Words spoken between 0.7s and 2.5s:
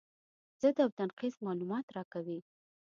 او نقیض معلومات راکوي.